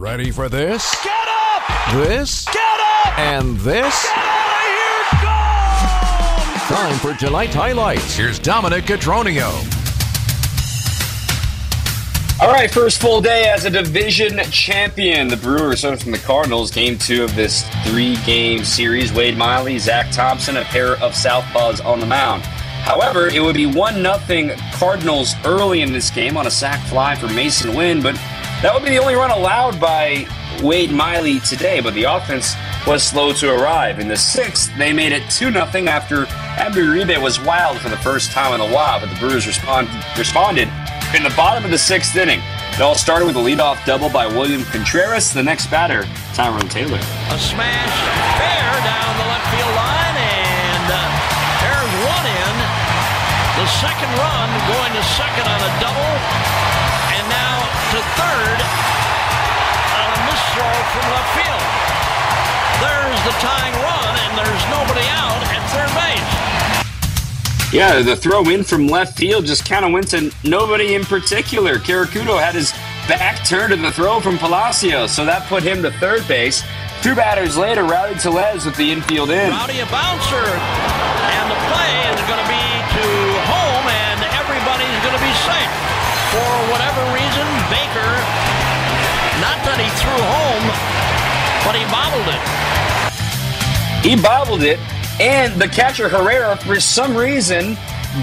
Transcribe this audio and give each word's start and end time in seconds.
Ready 0.00 0.30
for 0.30 0.48
this? 0.48 0.96
Get 1.04 1.28
up! 1.28 1.92
This? 1.92 2.46
Get 2.46 2.56
up! 2.56 3.18
And 3.18 3.58
this? 3.58 4.04
Get 4.04 4.16
out 4.16 4.56
of 4.56 4.62
here! 4.72 5.04
Gone! 6.72 6.88
Time 6.88 6.98
for 7.00 7.12
tonight's 7.20 7.54
highlights. 7.54 8.16
Here's 8.16 8.38
Dominic 8.38 8.86
Cotroneo. 8.86 9.50
All 12.40 12.50
right, 12.50 12.70
first 12.70 12.98
full 12.98 13.20
day 13.20 13.50
as 13.50 13.66
a 13.66 13.70
division 13.70 14.38
champion. 14.44 15.28
The 15.28 15.36
Brewers 15.36 15.84
are 15.84 15.98
from 15.98 16.12
the 16.12 16.18
Cardinals. 16.18 16.70
Game 16.70 16.96
two 16.96 17.22
of 17.22 17.36
this 17.36 17.68
three-game 17.84 18.64
series. 18.64 19.12
Wade 19.12 19.36
Miley, 19.36 19.78
Zach 19.78 20.10
Thompson, 20.12 20.56
a 20.56 20.64
pair 20.64 20.92
of 20.92 21.12
southpaws 21.12 21.84
on 21.84 22.00
the 22.00 22.06
mound. 22.06 22.44
However, 22.44 23.28
it 23.28 23.40
would 23.40 23.54
be 23.54 23.66
one 23.66 24.02
nothing 24.02 24.52
Cardinals 24.72 25.34
early 25.44 25.82
in 25.82 25.92
this 25.92 26.08
game 26.08 26.38
on 26.38 26.46
a 26.46 26.50
sac 26.50 26.80
fly 26.88 27.16
for 27.16 27.26
Masyn 27.26 27.76
Winn, 27.76 28.02
but 28.02 28.18
that 28.62 28.72
would 28.74 28.82
be 28.82 28.90
the 28.90 28.98
only 28.98 29.14
run 29.14 29.30
allowed 29.30 29.80
by 29.80 30.26
Wade 30.62 30.90
Miley 30.90 31.40
today. 31.40 31.80
But 31.80 31.94
the 31.94 32.04
offense 32.04 32.54
was 32.86 33.02
slow 33.02 33.32
to 33.32 33.54
arrive. 33.54 33.98
In 33.98 34.08
the 34.08 34.16
sixth, 34.16 34.70
they 34.76 34.92
made 34.92 35.12
it 35.12 35.28
two 35.30 35.50
nothing 35.50 35.88
after 35.88 36.26
Abby 36.56 36.80
Uribe 36.80 37.20
was 37.22 37.40
wild 37.40 37.78
for 37.80 37.88
the 37.88 37.96
first 37.98 38.32
time 38.32 38.52
in 38.54 38.60
a 38.60 38.74
while, 38.74 39.00
but 39.00 39.08
the 39.08 39.16
Brewers 39.16 39.46
respond, 39.46 39.88
responded 40.16 40.68
in 41.14 41.22
the 41.22 41.32
bottom 41.36 41.64
of 41.64 41.70
the 41.70 41.78
sixth 41.78 42.16
inning. 42.16 42.40
It 42.72 42.80
all 42.80 42.94
started 42.94 43.26
with 43.26 43.36
a 43.36 43.40
leadoff 43.40 43.84
double 43.84 44.08
by 44.08 44.26
William 44.26 44.64
Contreras. 44.64 45.32
The 45.32 45.42
next 45.42 45.66
batter, 45.70 46.04
Tyrone 46.34 46.68
Taylor. 46.68 47.00
A 47.28 47.38
smash 47.38 47.96
fair 48.38 48.72
down 48.84 49.10
the 49.20 49.28
left 49.28 49.48
field 49.52 49.74
line, 49.76 50.16
and 50.16 50.86
uh, 50.88 51.00
there's 51.60 51.92
one 52.08 52.26
in. 52.28 52.54
The 53.60 53.68
second 53.84 54.08
run 54.16 54.48
going 54.72 54.92
to 54.96 55.04
second 55.18 55.44
on 55.44 55.60
a 55.60 55.70
double, 55.82 56.12
from 60.90 61.06
left 61.14 61.30
field. 61.38 61.62
There's 62.82 63.20
the 63.22 63.34
tying 63.38 63.74
run, 63.78 64.12
and 64.26 64.32
there's 64.34 64.64
nobody 64.74 65.06
out 65.14 65.38
at 65.54 65.62
third 65.70 65.92
base. 65.94 66.30
Yeah, 67.72 68.02
the 68.02 68.16
throw 68.16 68.42
in 68.50 68.64
from 68.64 68.88
left 68.88 69.16
field 69.16 69.46
just 69.46 69.68
kind 69.68 69.84
of 69.84 69.92
went 69.92 70.08
to 70.08 70.32
nobody 70.42 70.94
in 70.94 71.04
particular. 71.04 71.76
Karakudo 71.76 72.42
had 72.42 72.56
his 72.56 72.72
back 73.06 73.46
turned 73.46 73.70
to 73.70 73.78
the 73.78 73.92
throw 73.92 74.18
from 74.18 74.38
Palacios, 74.38 75.12
so 75.12 75.24
that 75.24 75.46
put 75.46 75.62
him 75.62 75.82
to 75.82 75.92
third 76.02 76.26
base. 76.26 76.64
Two 77.02 77.14
batters 77.14 77.56
later, 77.56 77.84
Rowdy 77.84 78.18
Tellez 78.18 78.66
with 78.66 78.74
the 78.74 78.90
infield 78.90 79.30
in. 79.30 79.50
Rowdy 79.50 79.78
a 79.78 79.86
bouncer, 79.86 80.42
and 80.42 81.46
the 81.46 81.60
play 81.70 81.92
is 82.10 82.20
going 82.26 82.42
to 82.42 82.50
be 82.50 82.66
to 82.98 83.06
home, 83.46 83.86
and 83.86 84.18
everybody's 84.34 84.98
going 85.06 85.14
to 85.14 85.22
be 85.22 85.34
safe. 85.46 85.72
For 86.34 86.50
whatever 86.74 87.00
reason, 87.14 87.46
Baker, 87.70 88.49
not 89.40 89.56
that 89.64 89.80
he 89.80 89.88
threw 89.96 90.20
home, 90.36 90.64
but 91.64 91.74
he 91.74 91.84
bobbled 91.88 92.28
it. 92.28 92.40
He 94.04 94.20
bobbled 94.20 94.62
it, 94.62 94.78
and 95.20 95.60
the 95.60 95.68
catcher 95.68 96.08
Herrera, 96.08 96.56
for 96.56 96.78
some 96.80 97.16
reason, 97.16 97.76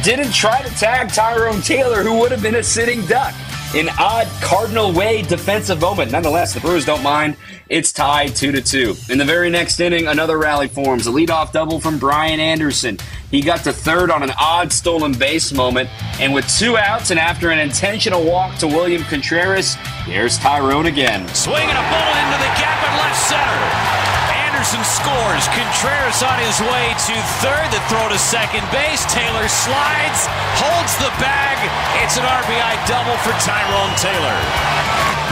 didn't 0.03 0.33
try 0.33 0.61
to 0.61 0.69
tag 0.75 1.09
Tyrone 1.09 1.61
Taylor, 1.61 2.03
who 2.03 2.19
would 2.19 2.31
have 2.31 2.41
been 2.41 2.55
a 2.55 2.63
sitting 2.63 3.05
duck. 3.05 3.33
An 3.75 3.89
odd 3.99 4.27
Cardinal 4.41 4.93
way 4.93 5.23
defensive 5.23 5.81
moment. 5.81 6.11
Nonetheless, 6.11 6.53
the 6.53 6.61
Brewers 6.61 6.85
don't 6.85 7.03
mind. 7.03 7.35
It's 7.67 7.91
tied 7.91 8.33
two 8.33 8.53
to 8.53 8.61
two. 8.61 8.95
In 9.09 9.17
the 9.17 9.25
very 9.25 9.49
next 9.49 9.81
inning, 9.81 10.07
another 10.07 10.37
rally 10.37 10.69
forms. 10.69 11.05
A 11.05 11.09
leadoff 11.09 11.51
double 11.51 11.81
from 11.81 11.99
Brian 11.99 12.39
Anderson. 12.39 12.97
He 13.29 13.41
got 13.41 13.65
to 13.65 13.73
third 13.73 14.09
on 14.09 14.23
an 14.23 14.31
odd 14.39 14.71
stolen 14.71 15.11
base 15.11 15.51
moment, 15.51 15.89
and 16.21 16.33
with 16.33 16.47
two 16.57 16.77
outs 16.77 17.11
and 17.11 17.19
after 17.19 17.51
an 17.51 17.59
intentional 17.59 18.23
walk 18.23 18.57
to 18.59 18.67
William 18.67 19.03
Contreras, 19.03 19.75
here's 20.05 20.37
Tyrone 20.37 20.85
again. 20.85 21.27
Swinging 21.35 21.69
a 21.69 21.85
bullet 21.91 22.17
into 22.23 22.39
the 22.39 22.51
gap 22.55 22.79
in 22.87 22.97
left 22.97 23.19
center. 23.19 24.07
Anderson 24.47 24.83
scores. 24.85 25.26
Contreras 25.67 26.23
on 26.23 26.39
his 26.39 26.61
way 26.63 26.95
to 27.11 27.15
third. 27.43 27.67
The 27.75 27.83
throw 27.91 28.07
to 28.07 28.17
second 28.17 28.63
base. 28.71 29.03
Taylor 29.11 29.51
slides, 29.51 30.23
holds 30.55 30.95
the 30.95 31.11
bag. 31.19 31.59
It's 31.99 32.15
an 32.15 32.23
RBI 32.23 32.87
double 32.87 33.17
for 33.19 33.35
Tyrone 33.43 33.91
Taylor. 33.99 34.37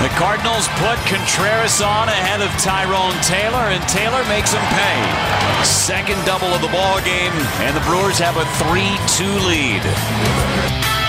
The 0.04 0.12
Cardinals 0.20 0.68
put 0.84 1.00
Contreras 1.08 1.80
on 1.80 2.10
ahead 2.12 2.44
of 2.44 2.52
Tyrone 2.60 3.16
Taylor, 3.24 3.72
and 3.72 3.82
Taylor 3.88 4.28
makes 4.28 4.52
him 4.52 4.60
pay. 4.76 5.00
Second 5.64 6.20
double 6.26 6.52
of 6.52 6.60
the 6.60 6.68
ball 6.68 7.00
game, 7.08 7.32
and 7.64 7.72
the 7.72 7.86
Brewers 7.88 8.20
have 8.20 8.36
a 8.36 8.44
3-2 8.60 9.40
lead. 9.48 9.88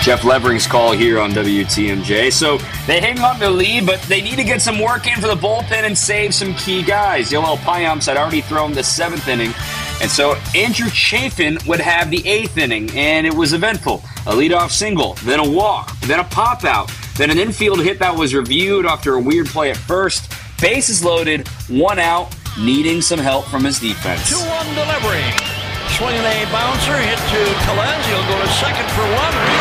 Jeff 0.06 0.22
Levering's 0.22 0.68
call 0.68 0.92
here 0.92 1.18
on 1.18 1.32
WTMJ. 1.32 2.32
So 2.32 2.58
they 2.86 3.00
hang 3.00 3.18
on 3.18 3.40
to 3.40 3.46
the 3.46 3.50
lead, 3.50 3.86
but 3.86 4.00
they 4.02 4.22
need 4.22 4.36
to 4.36 4.44
get 4.44 4.62
some 4.62 4.78
work 4.78 5.08
in 5.08 5.20
for 5.20 5.26
the 5.26 5.34
bullpen 5.34 5.82
and 5.82 5.98
save 5.98 6.32
some 6.32 6.54
key 6.54 6.84
guys. 6.84 7.32
Yoel 7.32 7.56
Payamps 7.56 8.06
had 8.06 8.16
already 8.16 8.40
thrown 8.40 8.70
the 8.70 8.84
seventh 8.84 9.26
inning, 9.26 9.52
and 10.00 10.08
so 10.08 10.36
Andrew 10.54 10.86
Chafin 10.90 11.58
would 11.66 11.80
have 11.80 12.08
the 12.12 12.24
eighth 12.24 12.56
inning, 12.56 12.88
and 12.96 13.26
it 13.26 13.34
was 13.34 13.52
eventful. 13.52 13.96
A 14.28 14.32
leadoff 14.32 14.70
single, 14.70 15.14
then 15.24 15.40
a 15.40 15.50
walk, 15.50 15.98
then 16.02 16.20
a 16.20 16.24
pop 16.24 16.62
out, 16.62 16.88
then 17.16 17.28
an 17.28 17.38
infield 17.40 17.82
hit 17.82 17.98
that 17.98 18.14
was 18.14 18.32
reviewed 18.32 18.86
after 18.86 19.14
a 19.14 19.20
weird 19.20 19.48
play 19.48 19.72
at 19.72 19.76
first. 19.76 20.32
Bases 20.60 21.04
loaded, 21.04 21.48
one 21.66 21.98
out, 21.98 22.32
needing 22.56 23.02
some 23.02 23.18
help 23.18 23.46
from 23.46 23.64
his 23.64 23.80
defense. 23.80 24.30
2 24.30 24.36
1 24.36 24.66
delivery. 24.76 25.24
Swinging 25.98 26.20
a 26.20 26.46
bouncer, 26.52 26.96
hit 26.96 27.18
to 27.18 27.54
Tellez. 27.64 28.06
He'll 28.06 28.22
go 28.28 28.40
to 28.40 28.48
second 28.52 28.88
for 28.92 29.02
one. 29.02 29.55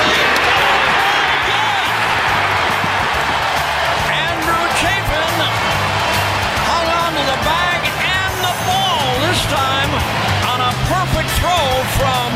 From 11.95 12.31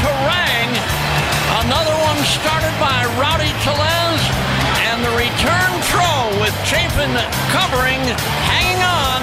Turang. 0.00 0.72
Another 1.64 1.92
one 1.92 2.18
started 2.24 2.72
by 2.80 3.04
Rowdy 3.20 3.52
Tellez 3.60 4.20
and 4.88 5.04
the 5.04 5.10
return 5.10 5.70
throw 5.92 6.40
with 6.40 6.54
Chafin 6.64 7.12
covering, 7.52 8.00
hanging 8.48 8.80
on, 8.80 9.22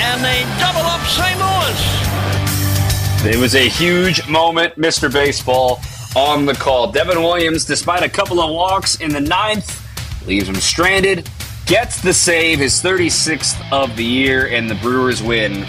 and 0.00 0.24
they 0.24 0.42
double 0.58 0.88
up 0.88 1.04
St. 1.06 1.38
Louis. 1.38 3.34
It 3.34 3.38
was 3.38 3.54
a 3.54 3.68
huge 3.68 4.26
moment, 4.28 4.74
Mr. 4.76 5.12
Baseball, 5.12 5.80
on 6.16 6.46
the 6.46 6.54
call. 6.54 6.90
Devin 6.90 7.22
Williams, 7.22 7.64
despite 7.66 8.02
a 8.02 8.08
couple 8.08 8.40
of 8.40 8.50
walks 8.50 9.00
in 9.00 9.10
the 9.10 9.20
ninth, 9.20 9.82
leaves 10.26 10.48
him 10.48 10.54
stranded, 10.54 11.28
gets 11.66 12.00
the 12.00 12.14
save, 12.14 12.60
his 12.60 12.82
36th 12.82 13.60
of 13.70 13.96
the 13.96 14.04
year, 14.04 14.46
and 14.46 14.70
the 14.70 14.76
Brewers 14.76 15.22
win 15.22 15.66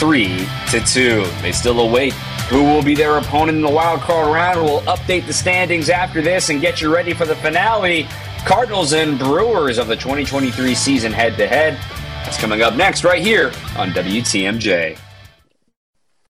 3 0.00 0.48
to 0.70 0.80
2. 0.80 1.24
They 1.42 1.52
still 1.52 1.80
await 1.80 2.14
who 2.48 2.64
will 2.64 2.82
be 2.82 2.94
their 2.94 3.18
opponent 3.18 3.56
in 3.56 3.62
the 3.62 3.70
wild 3.70 4.00
card 4.00 4.32
round. 4.32 4.64
We'll 4.64 4.80
update 4.82 5.26
the 5.26 5.32
standings 5.32 5.90
after 5.90 6.22
this 6.22 6.48
and 6.48 6.60
get 6.60 6.80
you 6.80 6.92
ready 6.92 7.12
for 7.12 7.26
the 7.26 7.36
finale. 7.36 8.08
Cardinals 8.46 8.94
and 8.94 9.18
Brewers 9.18 9.76
of 9.76 9.88
the 9.88 9.96
2023 9.96 10.74
season 10.74 11.12
head 11.12 11.36
to 11.36 11.46
head. 11.46 11.74
That's 12.24 12.38
coming 12.38 12.62
up 12.62 12.74
next, 12.74 13.04
right 13.04 13.22
here 13.22 13.52
on 13.76 13.90
WTMJ. 13.90 15.09